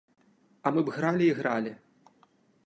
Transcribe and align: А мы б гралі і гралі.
А 0.65 0.71
мы 0.77 0.83
б 0.87 0.95
гралі 0.95 1.29
і 1.35 1.37
гралі. 1.41 1.75